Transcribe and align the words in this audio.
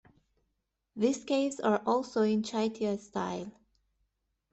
This 0.95 1.23
caves 1.23 1.59
are 1.59 1.83
also 1.85 2.23
in 2.23 2.41
Chaitya 2.41 2.97
style. 2.97 3.51